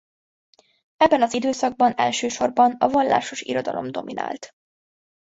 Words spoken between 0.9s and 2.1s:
Ebben az időszakban